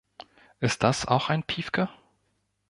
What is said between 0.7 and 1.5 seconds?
das auch ein